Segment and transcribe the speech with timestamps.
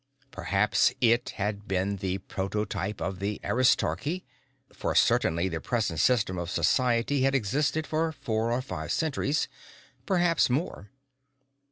[0.31, 4.25] Perhaps it had been the prototype of the Aristarchy,
[4.73, 9.47] for certainly the present system of society had existed for four or five centuries
[10.07, 10.89] perhaps more.